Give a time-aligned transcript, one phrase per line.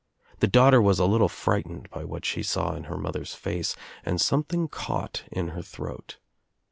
[0.39, 4.19] The daughter was a little frightened by what she saw in her mother's face and
[4.19, 6.17] something caught in her throat.